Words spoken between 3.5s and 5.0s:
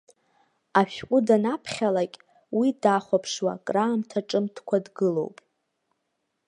краамҭа ҿымҭкәа